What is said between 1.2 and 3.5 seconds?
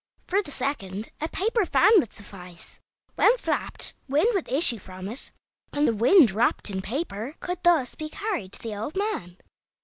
a paper fan would suffice. When